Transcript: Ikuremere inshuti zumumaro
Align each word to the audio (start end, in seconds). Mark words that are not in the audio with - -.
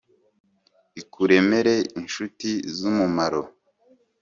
Ikuremere 1.01 1.75
inshuti 1.99 2.49
zumumaro 2.75 3.41